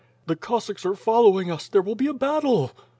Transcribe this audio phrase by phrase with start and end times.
[0.25, 2.71] "The Cossacks are following us, there will be a battle."